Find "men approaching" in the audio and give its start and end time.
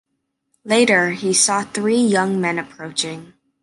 2.41-3.35